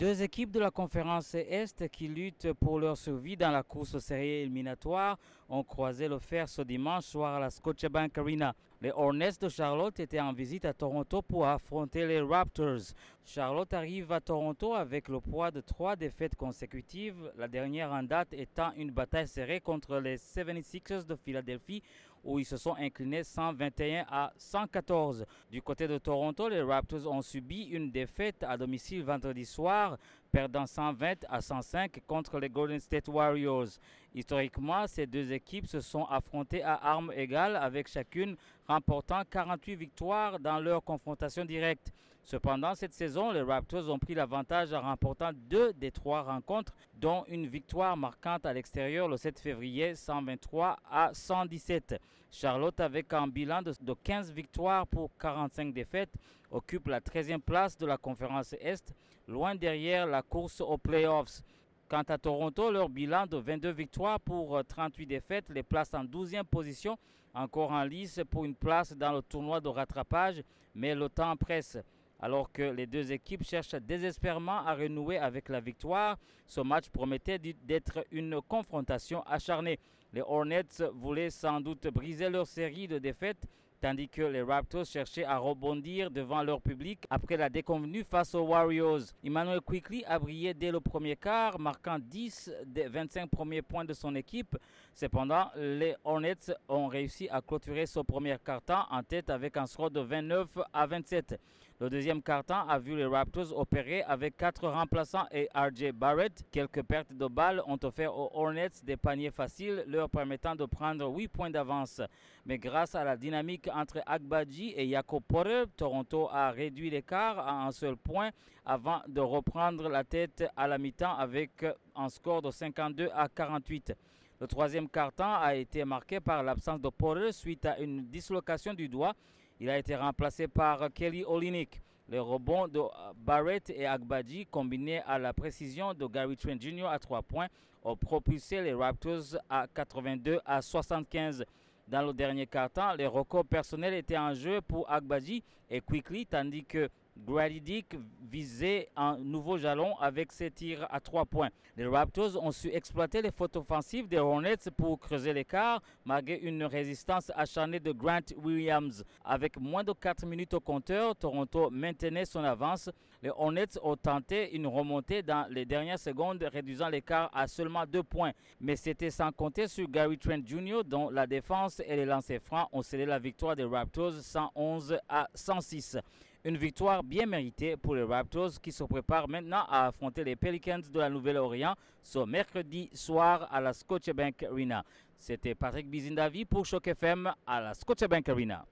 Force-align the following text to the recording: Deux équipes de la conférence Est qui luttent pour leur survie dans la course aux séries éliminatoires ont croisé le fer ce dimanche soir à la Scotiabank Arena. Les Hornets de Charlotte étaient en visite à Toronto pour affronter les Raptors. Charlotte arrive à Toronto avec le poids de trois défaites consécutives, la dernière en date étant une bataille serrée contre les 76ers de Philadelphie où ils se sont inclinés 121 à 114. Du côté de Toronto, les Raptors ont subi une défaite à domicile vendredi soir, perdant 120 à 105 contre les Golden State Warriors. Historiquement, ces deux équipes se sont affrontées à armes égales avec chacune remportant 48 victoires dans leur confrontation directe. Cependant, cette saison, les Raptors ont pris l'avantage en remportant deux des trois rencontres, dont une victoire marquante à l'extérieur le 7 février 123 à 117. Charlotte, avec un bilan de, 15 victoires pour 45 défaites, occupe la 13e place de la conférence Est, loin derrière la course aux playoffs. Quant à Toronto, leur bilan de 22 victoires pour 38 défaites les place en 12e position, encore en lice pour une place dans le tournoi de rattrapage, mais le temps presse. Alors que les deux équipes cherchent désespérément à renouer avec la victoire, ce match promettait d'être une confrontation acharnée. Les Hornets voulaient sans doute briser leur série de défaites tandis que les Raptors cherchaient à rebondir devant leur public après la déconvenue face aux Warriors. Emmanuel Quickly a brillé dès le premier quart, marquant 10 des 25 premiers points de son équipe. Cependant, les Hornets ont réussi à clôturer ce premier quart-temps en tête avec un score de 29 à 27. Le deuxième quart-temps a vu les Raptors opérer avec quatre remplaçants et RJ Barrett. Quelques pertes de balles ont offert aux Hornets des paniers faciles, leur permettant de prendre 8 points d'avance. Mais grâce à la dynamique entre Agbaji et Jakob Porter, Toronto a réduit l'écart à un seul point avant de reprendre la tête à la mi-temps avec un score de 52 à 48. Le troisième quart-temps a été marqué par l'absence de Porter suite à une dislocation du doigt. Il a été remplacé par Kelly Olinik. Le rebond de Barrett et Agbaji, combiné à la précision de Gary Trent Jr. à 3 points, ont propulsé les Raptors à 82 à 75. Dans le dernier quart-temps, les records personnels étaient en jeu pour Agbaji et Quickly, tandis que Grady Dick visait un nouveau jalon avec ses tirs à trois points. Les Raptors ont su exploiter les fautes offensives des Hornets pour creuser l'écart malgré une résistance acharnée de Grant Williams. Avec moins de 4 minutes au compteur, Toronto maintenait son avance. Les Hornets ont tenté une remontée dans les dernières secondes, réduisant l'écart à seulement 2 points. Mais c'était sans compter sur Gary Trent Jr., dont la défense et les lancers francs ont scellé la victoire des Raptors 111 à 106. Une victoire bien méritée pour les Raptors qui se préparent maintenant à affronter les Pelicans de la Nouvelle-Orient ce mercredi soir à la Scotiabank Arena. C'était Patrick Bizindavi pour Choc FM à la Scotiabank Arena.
Deux 0.00 0.22
équipes 0.22 0.50
de 0.50 0.60
la 0.60 0.70
conférence 0.70 1.34
Est 1.34 1.86
qui 1.90 2.08
luttent 2.08 2.54
pour 2.54 2.80
leur 2.80 2.96
survie 2.96 3.36
dans 3.36 3.50
la 3.50 3.62
course 3.62 3.96
aux 3.96 4.00
séries 4.00 4.40
éliminatoires 4.40 5.18
ont 5.46 5.62
croisé 5.62 6.08
le 6.08 6.18
fer 6.18 6.48
ce 6.48 6.62
dimanche 6.62 7.04
soir 7.04 7.34
à 7.34 7.38
la 7.40 7.50
Scotiabank 7.50 8.16
Arena. 8.16 8.54
Les 8.80 8.92
Hornets 8.92 9.36
de 9.38 9.50
Charlotte 9.50 10.00
étaient 10.00 10.18
en 10.18 10.32
visite 10.32 10.64
à 10.64 10.72
Toronto 10.72 11.20
pour 11.20 11.46
affronter 11.46 12.06
les 12.06 12.22
Raptors. 12.22 12.94
Charlotte 13.26 13.74
arrive 13.74 14.10
à 14.10 14.22
Toronto 14.22 14.72
avec 14.72 15.08
le 15.08 15.20
poids 15.20 15.50
de 15.50 15.60
trois 15.60 15.96
défaites 15.96 16.34
consécutives, 16.34 17.30
la 17.36 17.46
dernière 17.46 17.92
en 17.92 18.02
date 18.02 18.32
étant 18.32 18.72
une 18.78 18.92
bataille 18.92 19.28
serrée 19.28 19.60
contre 19.60 19.98
les 19.98 20.16
76ers 20.16 21.04
de 21.04 21.14
Philadelphie 21.14 21.82
où 22.24 22.38
ils 22.38 22.44
se 22.44 22.56
sont 22.56 22.74
inclinés 22.74 23.24
121 23.24 24.04
à 24.08 24.32
114. 24.36 25.24
Du 25.50 25.62
côté 25.62 25.88
de 25.88 25.98
Toronto, 25.98 26.48
les 26.48 26.62
Raptors 26.62 27.06
ont 27.06 27.22
subi 27.22 27.64
une 27.64 27.90
défaite 27.90 28.42
à 28.42 28.56
domicile 28.56 29.02
vendredi 29.02 29.44
soir, 29.44 29.96
perdant 30.30 30.66
120 30.66 31.24
à 31.28 31.40
105 31.40 32.00
contre 32.06 32.38
les 32.38 32.48
Golden 32.48 32.80
State 32.80 33.08
Warriors. 33.08 33.68
Historiquement, 34.14 34.86
ces 34.86 35.06
deux 35.06 35.32
équipes 35.32 35.66
se 35.66 35.80
sont 35.80 36.04
affrontées 36.06 36.62
à 36.62 36.74
armes 36.74 37.12
égales 37.14 37.56
avec 37.56 37.88
chacune 37.88 38.36
remportant 38.66 39.22
48 39.30 39.76
victoires 39.76 40.40
dans 40.40 40.58
leur 40.58 40.82
confrontation 40.82 41.44
directe. 41.44 41.92
Cependant, 42.24 42.74
cette 42.74 42.92
saison, 42.92 43.32
les 43.32 43.42
Raptors 43.42 43.88
ont 43.88 43.98
pris 43.98 44.14
l'avantage 44.14 44.72
en 44.72 44.82
remportant 44.82 45.30
deux 45.34 45.72
des 45.72 45.90
trois 45.90 46.22
rencontres, 46.22 46.72
dont 46.94 47.24
une 47.28 47.46
victoire 47.46 47.96
marquante 47.96 48.46
à 48.46 48.52
l'extérieur 48.52 49.08
le 49.08 49.16
7 49.16 49.38
février 49.40 49.94
123 49.94 50.76
à 50.90 51.10
117. 51.12 52.00
Charlotte, 52.30 52.78
avec 52.78 53.12
un 53.12 53.26
bilan 53.26 53.62
de, 53.62 53.94
15 54.04 54.32
victoires 54.32 54.86
pour 54.86 55.10
45 55.18 55.72
défaites, 55.72 56.14
occupe 56.50 56.86
la 56.88 57.00
13e 57.00 57.40
place 57.40 57.76
de 57.76 57.86
la 57.86 57.96
conférence 57.96 58.54
Est, 58.60 58.94
loin 59.26 59.54
derrière 59.54 60.06
la 60.06 60.22
course 60.22 60.60
aux 60.60 60.78
playoffs. 60.78 61.42
Quant 61.90 62.04
à 62.06 62.18
Toronto, 62.18 62.70
leur 62.70 62.88
bilan 62.88 63.26
de 63.26 63.36
22 63.36 63.72
victoires 63.72 64.20
pour 64.20 64.62
38 64.64 65.06
défaites 65.06 65.48
les 65.48 65.64
place 65.64 65.92
en 65.92 66.04
12e 66.04 66.44
position, 66.44 66.96
encore 67.34 67.72
en 67.72 67.82
lice 67.82 68.20
pour 68.30 68.44
une 68.44 68.54
place 68.54 68.92
dans 68.92 69.10
le 69.10 69.22
tournoi 69.22 69.60
de 69.60 69.66
rattrapage, 69.66 70.40
mais 70.72 70.94
le 70.94 71.08
temps 71.08 71.36
presse. 71.36 71.78
Alors 72.20 72.52
que 72.52 72.62
les 72.62 72.86
deux 72.86 73.10
équipes 73.10 73.42
cherchent 73.42 73.74
désespérément 73.74 74.64
à 74.64 74.76
renouer 74.76 75.18
avec 75.18 75.48
la 75.48 75.58
victoire, 75.58 76.16
ce 76.46 76.60
match 76.60 76.88
promettait 76.90 77.40
d'être 77.40 78.06
une 78.12 78.40
confrontation 78.40 79.24
acharnée. 79.26 79.80
Les 80.12 80.22
Hornets 80.22 80.84
voulaient 80.94 81.30
sans 81.30 81.60
doute 81.60 81.88
briser 81.88 82.30
leur 82.30 82.46
série 82.46 82.86
de 82.86 83.00
défaites 83.00 83.48
tandis 83.80 84.08
que 84.08 84.22
les 84.22 84.42
Raptors 84.42 84.84
cherchaient 84.84 85.24
à 85.24 85.38
rebondir 85.38 86.10
devant 86.10 86.42
leur 86.42 86.60
public 86.60 87.06
après 87.08 87.36
la 87.36 87.48
déconvenue 87.48 88.04
face 88.04 88.34
aux 88.34 88.42
Warriors. 88.42 89.00
Emmanuel 89.24 89.60
Quickly 89.60 90.04
a 90.06 90.18
brillé 90.18 90.52
dès 90.52 90.70
le 90.70 90.80
premier 90.80 91.16
quart, 91.16 91.58
marquant 91.58 91.98
10 91.98 92.52
des 92.66 92.88
25 92.88 93.30
premiers 93.30 93.62
points 93.62 93.84
de 93.84 93.94
son 93.94 94.14
équipe. 94.14 94.56
Cependant, 94.94 95.50
les 95.56 95.94
Hornets 96.04 96.52
ont 96.68 96.88
réussi 96.88 97.28
à 97.30 97.40
clôturer 97.40 97.86
ce 97.86 98.00
premier 98.00 98.36
quart-temps 98.44 98.84
en 98.90 99.02
tête 99.02 99.30
avec 99.30 99.56
un 99.56 99.66
score 99.66 99.90
de 99.90 100.00
29 100.00 100.58
à 100.72 100.86
27. 100.86 101.40
Le 101.80 101.88
deuxième 101.88 102.22
quart-temps 102.22 102.68
a 102.68 102.78
vu 102.78 102.94
les 102.94 103.06
Raptors 103.06 103.58
opérer 103.58 104.02
avec 104.02 104.36
quatre 104.36 104.68
remplaçants 104.68 105.24
et 105.32 105.48
RJ 105.54 105.92
Barrett. 105.94 106.44
Quelques 106.50 106.82
pertes 106.82 107.14
de 107.14 107.26
balles 107.26 107.62
ont 107.66 107.78
offert 107.82 108.14
aux 108.14 108.30
Hornets 108.34 108.68
des 108.82 108.98
paniers 108.98 109.30
faciles, 109.30 109.82
leur 109.86 110.10
permettant 110.10 110.54
de 110.54 110.66
prendre 110.66 111.08
8 111.08 111.28
points 111.28 111.48
d'avance. 111.48 112.02
Mais 112.44 112.58
grâce 112.58 112.94
à 112.94 113.02
la 113.02 113.16
dynamique 113.16 113.66
entre 113.72 114.02
Agbaji 114.04 114.74
et 114.76 114.90
Jakob 114.90 115.22
Porter, 115.26 115.64
Toronto 115.74 116.28
a 116.30 116.50
réduit 116.50 116.90
l'écart 116.90 117.38
à 117.38 117.64
un 117.64 117.72
seul 117.72 117.96
point 117.96 118.28
avant 118.66 119.00
de 119.08 119.22
reprendre 119.22 119.88
la 119.88 120.04
tête 120.04 120.44
à 120.58 120.68
la 120.68 120.76
mi-temps 120.76 121.16
avec 121.16 121.64
un 121.96 122.10
score 122.10 122.42
de 122.42 122.50
52 122.50 123.08
à 123.14 123.26
48. 123.30 123.94
Le 124.38 124.46
troisième 124.46 124.86
quart-temps 124.86 125.34
a 125.40 125.54
été 125.54 125.82
marqué 125.86 126.20
par 126.20 126.42
l'absence 126.42 126.78
de 126.78 126.90
Porter 126.90 127.32
suite 127.32 127.64
à 127.64 127.78
une 127.78 128.04
dislocation 128.04 128.74
du 128.74 128.86
doigt. 128.86 129.14
Il 129.60 129.68
a 129.68 129.76
été 129.76 129.94
remplacé 129.94 130.48
par 130.48 130.90
Kelly 130.94 131.22
Olinik. 131.22 131.82
Le 132.08 132.18
rebond 132.18 132.66
de 132.66 132.80
Barrett 133.14 133.68
et 133.70 133.86
Agbaji, 133.86 134.46
combiné 134.46 135.02
à 135.02 135.18
la 135.18 135.34
précision 135.34 135.92
de 135.92 136.06
Gary 136.06 136.34
Trent 136.34 136.58
Jr. 136.58 136.86
à 136.86 136.98
3 136.98 137.22
points, 137.22 137.48
ont 137.84 137.94
propulsé 137.94 138.62
les 138.62 138.72
Raptors 138.72 139.36
à 139.50 139.66
82 139.72 140.40
à 140.46 140.62
75. 140.62 141.44
Dans 141.86 142.02
le 142.02 142.14
dernier 142.14 142.46
quart-temps, 142.46 142.94
les 142.94 143.06
records 143.06 143.44
personnels 143.44 143.94
étaient 143.94 144.16
en 144.16 144.32
jeu 144.32 144.60
pour 144.62 144.90
Agbaji 144.90 145.42
et 145.68 145.82
Quickly, 145.82 146.24
tandis 146.24 146.64
que 146.64 146.88
Grady 147.26 147.60
Dick 147.60 147.96
visait 148.30 148.88
un 148.96 149.18
nouveau 149.18 149.58
jalon 149.58 149.96
avec 149.98 150.32
ses 150.32 150.50
tirs 150.50 150.86
à 150.90 151.00
trois 151.00 151.26
points. 151.26 151.50
Les 151.76 151.86
Raptors 151.86 152.42
ont 152.42 152.52
su 152.52 152.68
exploiter 152.68 153.20
les 153.22 153.30
fautes 153.30 153.56
offensives 153.56 154.08
des 154.08 154.18
Hornets 154.18 154.70
pour 154.76 154.98
creuser 154.98 155.32
l'écart 155.32 155.82
malgré 156.04 156.38
une 156.38 156.64
résistance 156.64 157.30
acharnée 157.34 157.80
de 157.80 157.92
Grant 157.92 158.20
Williams. 158.36 159.04
Avec 159.24 159.58
moins 159.58 159.84
de 159.84 159.92
4 159.92 160.26
minutes 160.26 160.54
au 160.54 160.60
compteur, 160.60 161.14
Toronto 161.16 161.70
maintenait 161.70 162.24
son 162.24 162.42
avance. 162.44 162.88
Les 163.22 163.30
Hornets 163.30 163.78
ont 163.82 163.96
tenté 163.96 164.54
une 164.54 164.66
remontée 164.66 165.22
dans 165.22 165.46
les 165.50 165.66
dernières 165.66 165.98
secondes, 165.98 166.42
réduisant 166.50 166.88
l'écart 166.88 167.30
à 167.34 167.46
seulement 167.48 167.84
2 167.84 168.02
points. 168.02 168.32
Mais 168.60 168.76
c'était 168.76 169.10
sans 169.10 169.30
compter 169.32 169.68
sur 169.68 169.88
Gary 169.88 170.16
Trent 170.16 170.40
Jr., 170.44 170.82
dont 170.84 171.10
la 171.10 171.26
défense 171.26 171.80
et 171.86 171.96
les 171.96 172.06
lancers 172.06 172.40
francs 172.40 172.68
ont 172.72 172.82
scellé 172.82 173.04
la 173.04 173.18
victoire 173.18 173.56
des 173.56 173.64
Raptors 173.64 174.14
111 174.14 174.98
à 175.08 175.28
106. 175.34 175.98
Une 176.42 176.56
victoire 176.56 177.04
bien 177.04 177.26
méritée 177.26 177.76
pour 177.76 177.94
les 177.94 178.02
Raptors 178.02 178.62
qui 178.62 178.72
se 178.72 178.82
préparent 178.84 179.28
maintenant 179.28 179.66
à 179.68 179.88
affronter 179.88 180.24
les 180.24 180.36
Pelicans 180.36 180.80
de 180.90 180.98
la 180.98 181.10
Nouvelle-Orient 181.10 181.74
ce 182.02 182.20
mercredi 182.20 182.88
soir 182.94 183.46
à 183.52 183.60
la 183.60 183.74
Scotiabank 183.74 184.44
Arena. 184.44 184.82
C'était 185.18 185.54
Patrick 185.54 185.86
Bizindavi 185.86 186.46
pour 186.46 186.64
Choc 186.64 186.86
FM 186.86 187.30
à 187.46 187.60
la 187.60 187.74
Scotiabank 187.74 188.26
Arena. 188.30 188.64